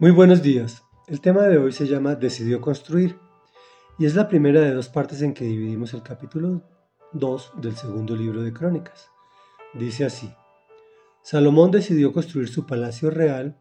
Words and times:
Muy 0.00 0.12
buenos 0.12 0.42
días. 0.42 0.84
El 1.08 1.20
tema 1.20 1.42
de 1.48 1.58
hoy 1.58 1.72
se 1.72 1.88
llama 1.88 2.14
Decidió 2.14 2.60
construir 2.60 3.18
y 3.98 4.06
es 4.06 4.14
la 4.14 4.28
primera 4.28 4.60
de 4.60 4.72
dos 4.72 4.88
partes 4.88 5.22
en 5.22 5.34
que 5.34 5.44
dividimos 5.44 5.92
el 5.92 6.04
capítulo 6.04 6.62
2 7.14 7.54
del 7.56 7.74
segundo 7.74 8.14
libro 8.14 8.40
de 8.42 8.52
Crónicas. 8.52 9.10
Dice 9.74 10.04
así, 10.04 10.32
Salomón 11.24 11.72
decidió 11.72 12.12
construir 12.12 12.46
su 12.46 12.64
palacio 12.64 13.10
real 13.10 13.60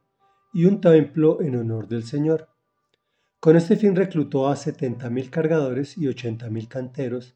y 0.53 0.65
un 0.65 0.79
templo 0.79 1.41
en 1.41 1.55
honor 1.55 1.87
del 1.87 2.03
Señor. 2.03 2.49
Con 3.39 3.55
este 3.55 3.75
fin 3.75 3.95
reclutó 3.95 4.47
a 4.47 4.55
70.000 4.55 5.31
cargadores 5.31 5.97
y 5.97 6.01
80.000 6.01 6.67
canteros 6.67 7.35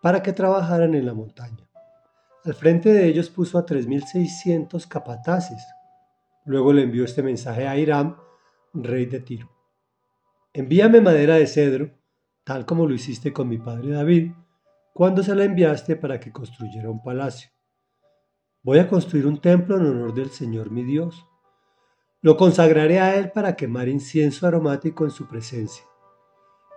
para 0.00 0.22
que 0.22 0.32
trabajaran 0.32 0.94
en 0.94 1.04
la 1.04 1.12
montaña. 1.12 1.68
Al 2.46 2.54
frente 2.54 2.90
de 2.90 3.06
ellos 3.06 3.28
puso 3.28 3.58
a 3.58 3.66
3.600 3.66 4.88
capataces. 4.88 5.62
Luego 6.46 6.72
le 6.72 6.84
envió 6.84 7.04
este 7.04 7.22
mensaje 7.22 7.68
a 7.68 7.76
Hiram, 7.76 8.16
rey 8.72 9.06
de 9.06 9.20
Tiro. 9.20 9.50
Envíame 10.52 11.00
madera 11.00 11.36
de 11.36 11.46
cedro, 11.46 11.90
tal 12.44 12.66
como 12.66 12.86
lo 12.86 12.94
hiciste 12.94 13.32
con 13.32 13.48
mi 13.48 13.58
padre 13.58 13.90
David, 13.90 14.32
cuando 14.92 15.22
se 15.22 15.34
la 15.34 15.44
enviaste 15.44 15.96
para 15.96 16.20
que 16.20 16.32
construyera 16.32 16.90
un 16.90 17.02
palacio. 17.02 17.50
Voy 18.62 18.78
a 18.78 18.88
construir 18.88 19.26
un 19.26 19.40
templo 19.40 19.76
en 19.76 19.86
honor 19.86 20.14
del 20.14 20.30
Señor 20.30 20.70
mi 20.70 20.82
Dios. 20.82 21.26
Lo 22.20 22.36
consagraré 22.36 23.00
a 23.00 23.16
Él 23.16 23.30
para 23.30 23.56
quemar 23.56 23.88
incienso 23.88 24.46
aromático 24.46 25.04
en 25.04 25.10
su 25.10 25.26
presencia, 25.26 25.84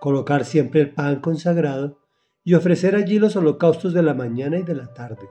colocar 0.00 0.44
siempre 0.44 0.80
el 0.80 0.94
pan 0.94 1.20
consagrado 1.20 1.98
y 2.42 2.54
ofrecer 2.54 2.96
allí 2.96 3.18
los 3.18 3.36
holocaustos 3.36 3.92
de 3.92 4.02
la 4.02 4.14
mañana 4.14 4.58
y 4.58 4.62
de 4.62 4.74
la 4.74 4.94
tarde, 4.94 5.28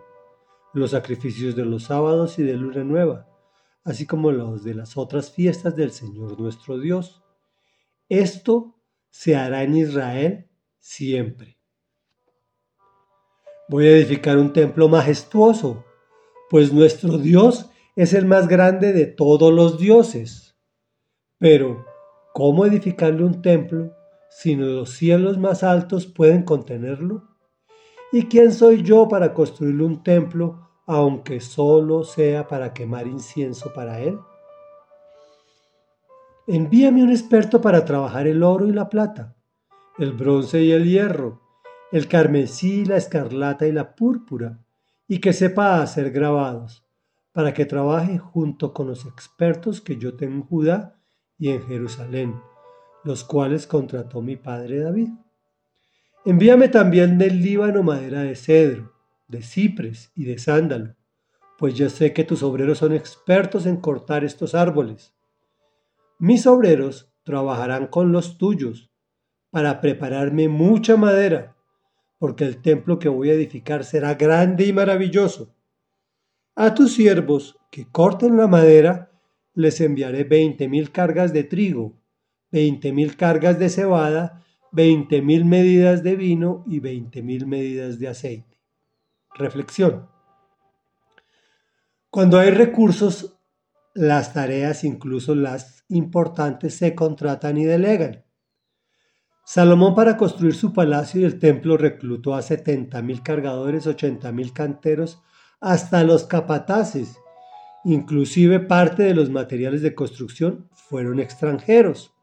los 0.73 0.91
sacrificios 0.91 1.55
de 1.55 1.65
los 1.65 1.85
sábados 1.85 2.37
y 2.37 2.43
de 2.43 2.53
luna 2.53 2.83
nueva, 2.83 3.32
así 3.83 4.05
como 4.05 4.31
los 4.31 4.63
de 4.63 4.73
las 4.73 4.97
otras 4.97 5.31
fiestas 5.31 5.75
del 5.75 5.91
Señor 5.91 6.39
nuestro 6.39 6.79
Dios. 6.79 7.21
Esto 8.09 8.79
se 9.09 9.35
hará 9.35 9.63
en 9.63 9.75
Israel 9.75 10.49
siempre. 10.77 11.57
Voy 13.69 13.87
a 13.87 13.97
edificar 13.97 14.37
un 14.37 14.53
templo 14.53 14.89
majestuoso, 14.89 15.85
pues 16.49 16.73
nuestro 16.73 17.17
Dios 17.17 17.69
es 17.95 18.13
el 18.13 18.25
más 18.25 18.47
grande 18.47 18.93
de 18.93 19.05
todos 19.05 19.53
los 19.53 19.77
dioses. 19.77 20.55
Pero, 21.37 21.85
¿cómo 22.33 22.65
edificarle 22.65 23.23
un 23.23 23.41
templo 23.41 23.93
si 24.29 24.55
los 24.55 24.91
cielos 24.91 25.37
más 25.37 25.63
altos 25.63 26.05
pueden 26.07 26.43
contenerlo? 26.43 27.23
¿Y 28.11 28.25
quién 28.25 28.51
soy 28.51 28.83
yo 28.83 29.07
para 29.07 29.33
construirle 29.33 29.83
un 29.83 30.03
templo 30.03 30.69
aunque 30.85 31.39
solo 31.39 32.03
sea 32.03 32.47
para 32.47 32.73
quemar 32.73 33.07
incienso 33.07 33.73
para 33.73 33.99
él? 33.99 34.19
Envíame 36.47 37.03
un 37.03 37.09
experto 37.09 37.61
para 37.61 37.85
trabajar 37.85 38.27
el 38.27 38.43
oro 38.43 38.67
y 38.67 38.73
la 38.73 38.89
plata, 38.89 39.35
el 39.97 40.11
bronce 40.11 40.61
y 40.61 40.71
el 40.71 40.85
hierro, 40.85 41.41
el 41.91 42.07
carmesí, 42.07 42.83
la 42.85 42.97
escarlata 42.97 43.65
y 43.65 43.71
la 43.71 43.95
púrpura, 43.95 44.59
y 45.07 45.19
que 45.19 45.31
sepa 45.31 45.81
hacer 45.81 46.11
grabados, 46.11 46.85
para 47.31 47.53
que 47.53 47.65
trabaje 47.65 48.17
junto 48.17 48.73
con 48.73 48.87
los 48.87 49.05
expertos 49.05 49.79
que 49.79 49.97
yo 49.97 50.15
tengo 50.15 50.35
en 50.35 50.43
Judá 50.43 50.99
y 51.37 51.49
en 51.49 51.61
Jerusalén, 51.65 52.35
los 53.03 53.23
cuales 53.23 53.67
contrató 53.67 54.21
mi 54.21 54.35
padre 54.35 54.79
David. 54.79 55.09
Envíame 56.25 56.67
también 56.69 57.17
del 57.17 57.41
Líbano 57.41 57.83
madera 57.83 58.21
de 58.21 58.35
cedro, 58.35 58.92
de 59.33 59.41
cipres 59.41 60.13
y 60.15 60.23
de 60.23 60.37
sándalo, 60.37 60.95
pues 61.57 61.73
yo 61.73 61.89
sé 61.89 62.13
que 62.13 62.23
tus 62.23 62.41
obreros 62.41 62.77
son 62.77 62.93
expertos 62.93 63.65
en 63.65 63.77
cortar 63.77 64.23
estos 64.23 64.55
árboles. 64.55 65.13
Mis 66.19 66.47
obreros 66.47 67.11
trabajarán 67.23 67.87
con 67.87 68.13
los 68.13 68.37
tuyos 68.37 68.89
para 69.49 69.81
prepararme 69.81 70.47
mucha 70.47 70.95
madera, 70.95 71.55
porque 72.17 72.45
el 72.45 72.61
templo 72.61 72.99
que 72.99 73.09
voy 73.09 73.29
a 73.29 73.33
edificar 73.33 73.83
será 73.83 74.13
grande 74.13 74.65
y 74.65 74.73
maravilloso. 74.73 75.53
A 76.55 76.73
tus 76.73 76.93
siervos 76.93 77.57
que 77.69 77.85
corten 77.91 78.37
la 78.37 78.47
madera, 78.47 79.11
les 79.53 79.81
enviaré 79.81 80.23
veinte 80.23 80.67
mil 80.67 80.91
cargas 80.91 81.33
de 81.33 81.43
trigo, 81.43 81.93
veinte 82.51 82.93
mil 82.93 83.15
cargas 83.17 83.59
de 83.59 83.69
cebada, 83.69 84.43
veinte 84.71 85.21
mil 85.21 85.45
medidas 85.45 86.03
de 86.03 86.15
vino 86.15 86.63
y 86.67 86.79
veinte 86.79 87.21
mil 87.21 87.45
medidas 87.45 87.99
de 87.99 88.07
aceite. 88.07 88.52
Reflexión. 89.35 90.07
Cuando 92.09 92.39
hay 92.39 92.51
recursos, 92.51 93.39
las 93.95 94.33
tareas, 94.33 94.83
incluso 94.83 95.35
las 95.35 95.83
importantes, 95.89 96.75
se 96.75 96.95
contratan 96.95 97.57
y 97.57 97.65
delegan. 97.65 98.23
Salomón 99.45 99.93
para 99.93 100.15
construir 100.15 100.55
su 100.55 100.71
palacio 100.71 101.21
y 101.21 101.25
el 101.25 101.37
templo 101.37 101.75
reclutó 101.75 102.33
a 102.33 102.41
70.000 102.41 103.23
cargadores, 103.23 103.87
80.000 103.87 104.53
canteros, 104.53 105.21
hasta 105.59 106.03
los 106.03 106.25
capataces. 106.25 107.17
Inclusive 107.83 108.61
parte 108.61 109.03
de 109.03 109.13
los 109.13 109.29
materiales 109.29 109.81
de 109.81 109.93
construcción 109.93 110.69
fueron 110.71 111.19
extranjeros. 111.19 112.13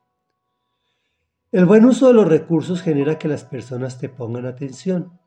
El 1.53 1.67
buen 1.67 1.85
uso 1.85 2.09
de 2.09 2.15
los 2.15 2.27
recursos 2.27 2.81
genera 2.81 3.19
que 3.19 3.29
las 3.29 3.45
personas 3.45 3.99
te 3.99 4.09
pongan 4.09 4.47
atención. 4.47 5.20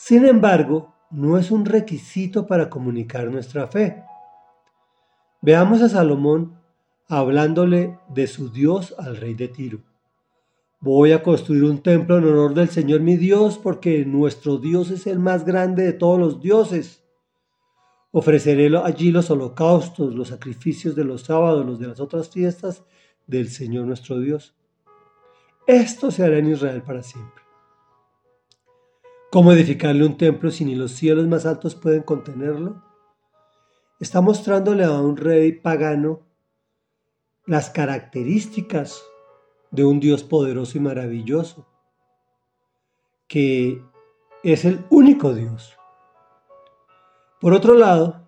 Sin 0.00 0.24
embargo, 0.26 0.94
no 1.10 1.38
es 1.38 1.50
un 1.50 1.64
requisito 1.64 2.46
para 2.46 2.70
comunicar 2.70 3.28
nuestra 3.32 3.66
fe. 3.66 4.04
Veamos 5.42 5.82
a 5.82 5.88
Salomón 5.88 6.56
hablándole 7.08 7.98
de 8.08 8.28
su 8.28 8.48
Dios 8.48 8.94
al 8.96 9.16
rey 9.16 9.34
de 9.34 9.48
Tiro. 9.48 9.80
Voy 10.78 11.10
a 11.10 11.24
construir 11.24 11.64
un 11.64 11.82
templo 11.82 12.16
en 12.16 12.26
honor 12.26 12.54
del 12.54 12.68
Señor 12.68 13.00
mi 13.00 13.16
Dios, 13.16 13.58
porque 13.58 14.04
nuestro 14.04 14.58
Dios 14.58 14.92
es 14.92 15.08
el 15.08 15.18
más 15.18 15.44
grande 15.44 15.82
de 15.82 15.94
todos 15.94 16.20
los 16.20 16.40
dioses. 16.40 17.02
Ofreceré 18.12 18.70
allí 18.78 19.10
los 19.10 19.32
holocaustos, 19.32 20.14
los 20.14 20.28
sacrificios 20.28 20.94
de 20.94 21.04
los 21.04 21.22
sábados, 21.22 21.66
los 21.66 21.80
de 21.80 21.88
las 21.88 21.98
otras 21.98 22.30
fiestas 22.30 22.84
del 23.26 23.48
Señor 23.48 23.84
nuestro 23.84 24.20
Dios. 24.20 24.54
Esto 25.66 26.12
se 26.12 26.22
hará 26.22 26.38
en 26.38 26.52
Israel 26.52 26.82
para 26.82 27.02
siempre. 27.02 27.37
¿Cómo 29.30 29.52
edificarle 29.52 30.06
un 30.06 30.16
templo 30.16 30.50
si 30.50 30.64
ni 30.64 30.74
los 30.74 30.92
cielos 30.92 31.28
más 31.28 31.44
altos 31.44 31.74
pueden 31.74 32.02
contenerlo? 32.02 32.82
Está 34.00 34.22
mostrándole 34.22 34.84
a 34.84 34.92
un 34.92 35.18
rey 35.18 35.52
pagano 35.52 36.22
las 37.44 37.68
características 37.68 39.02
de 39.70 39.84
un 39.84 40.00
Dios 40.00 40.24
poderoso 40.24 40.78
y 40.78 40.80
maravilloso, 40.80 41.66
que 43.26 43.82
es 44.44 44.64
el 44.64 44.86
único 44.88 45.34
Dios. 45.34 45.76
Por 47.38 47.52
otro 47.52 47.74
lado, 47.74 48.26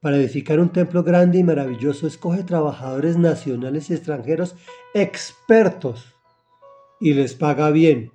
para 0.00 0.16
edificar 0.16 0.60
un 0.60 0.70
templo 0.70 1.02
grande 1.02 1.38
y 1.38 1.44
maravilloso, 1.44 2.06
escoge 2.06 2.44
trabajadores 2.44 3.16
nacionales 3.16 3.88
y 3.88 3.94
extranjeros 3.94 4.54
expertos 4.92 6.14
y 7.00 7.14
les 7.14 7.34
paga 7.34 7.70
bien 7.70 8.12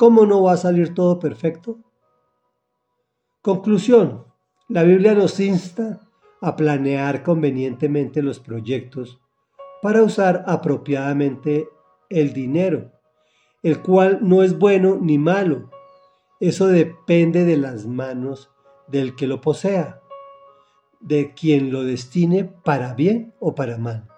¿Cómo 0.00 0.24
no 0.24 0.44
va 0.44 0.54
a 0.54 0.56
salir 0.56 0.94
todo 0.94 1.18
perfecto? 1.18 1.78
Conclusión. 3.42 4.24
La 4.66 4.82
Biblia 4.82 5.14
nos 5.14 5.38
insta 5.40 6.00
a 6.40 6.56
planear 6.56 7.22
convenientemente 7.22 8.22
los 8.22 8.40
proyectos 8.40 9.20
para 9.82 10.02
usar 10.02 10.42
apropiadamente 10.46 11.68
el 12.08 12.32
dinero, 12.32 12.92
el 13.62 13.82
cual 13.82 14.20
no 14.22 14.42
es 14.42 14.58
bueno 14.58 14.96
ni 14.98 15.18
malo. 15.18 15.68
Eso 16.40 16.68
depende 16.68 17.44
de 17.44 17.58
las 17.58 17.84
manos 17.84 18.50
del 18.88 19.14
que 19.14 19.26
lo 19.26 19.42
posea, 19.42 20.00
de 21.00 21.34
quien 21.34 21.70
lo 21.70 21.84
destine 21.84 22.44
para 22.44 22.94
bien 22.94 23.34
o 23.38 23.54
para 23.54 23.76
mal. 23.76 24.08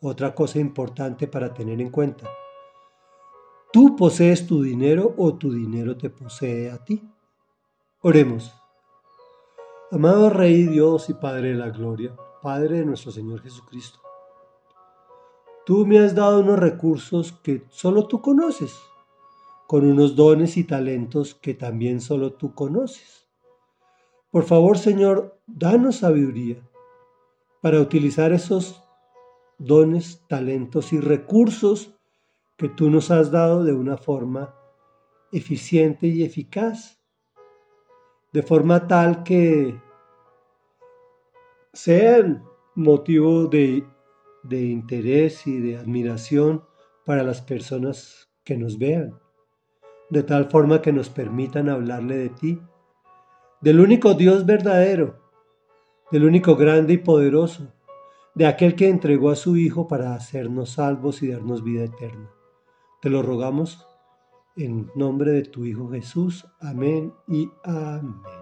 Otra 0.00 0.34
cosa 0.34 0.58
importante 0.58 1.28
para 1.28 1.52
tener 1.52 1.78
en 1.82 1.90
cuenta. 1.90 2.26
¿Tú 3.70 3.96
posees 3.96 4.46
tu 4.46 4.62
dinero 4.62 5.14
o 5.18 5.34
tu 5.34 5.52
dinero 5.52 5.94
te 5.94 6.08
posee 6.08 6.70
a 6.70 6.82
ti? 6.82 7.06
Oremos. 8.00 8.50
Amado 9.90 10.30
Rey 10.30 10.62
Dios 10.64 11.10
y 11.10 11.14
Padre 11.14 11.48
de 11.48 11.56
la 11.56 11.68
Gloria, 11.68 12.16
Padre 12.40 12.78
de 12.78 12.86
nuestro 12.86 13.12
Señor 13.12 13.42
Jesucristo, 13.42 13.98
tú 15.66 15.84
me 15.84 15.98
has 15.98 16.14
dado 16.14 16.40
unos 16.40 16.58
recursos 16.58 17.32
que 17.42 17.66
solo 17.68 18.06
tú 18.08 18.22
conoces, 18.22 18.74
con 19.66 19.84
unos 19.84 20.16
dones 20.16 20.56
y 20.56 20.64
talentos 20.64 21.34
que 21.34 21.52
también 21.52 22.00
solo 22.00 22.32
tú 22.32 22.54
conoces. 22.54 23.28
Por 24.30 24.44
favor, 24.44 24.78
Señor, 24.78 25.38
danos 25.46 25.96
sabiduría 25.96 26.66
para 27.60 27.80
utilizar 27.80 28.32
esos 28.32 28.82
dones, 29.58 30.22
talentos 30.26 30.94
y 30.94 31.00
recursos 31.00 31.97
que 32.58 32.68
tú 32.68 32.90
nos 32.90 33.10
has 33.10 33.30
dado 33.30 33.64
de 33.64 33.72
una 33.72 33.96
forma 33.96 34.54
eficiente 35.32 36.06
y 36.06 36.22
eficaz, 36.22 37.02
de 38.34 38.42
forma 38.42 38.86
tal 38.86 39.22
que 39.22 39.80
sean 41.72 42.44
motivo 42.74 43.46
de 43.46 43.84
de 44.42 44.62
interés 44.62 45.46
y 45.46 45.60
de 45.60 45.76
admiración 45.76 46.64
para 47.04 47.22
las 47.22 47.42
personas 47.42 48.30
que 48.44 48.56
nos 48.56 48.78
vean, 48.78 49.18
de 50.10 50.22
tal 50.22 50.50
forma 50.50 50.80
que 50.80 50.92
nos 50.92 51.10
permitan 51.10 51.68
hablarle 51.68 52.16
de 52.16 52.28
ti, 52.30 52.60
del 53.60 53.80
único 53.80 54.14
Dios 54.14 54.46
verdadero, 54.46 55.20
del 56.10 56.24
único 56.24 56.56
grande 56.56 56.94
y 56.94 56.98
poderoso, 56.98 57.74
de 58.34 58.46
aquel 58.46 58.74
que 58.74 58.88
entregó 58.88 59.30
a 59.30 59.36
su 59.36 59.56
Hijo 59.56 59.88
para 59.88 60.14
hacernos 60.14 60.70
salvos 60.70 61.22
y 61.22 61.28
darnos 61.28 61.64
vida 61.64 61.84
eterna. 61.84 62.30
Te 63.00 63.10
lo 63.10 63.22
rogamos 63.22 63.86
en 64.56 64.90
nombre 64.96 65.30
de 65.30 65.42
tu 65.42 65.64
Hijo 65.64 65.88
Jesús. 65.88 66.46
Amén 66.60 67.12
y 67.28 67.48
amén. 67.62 68.37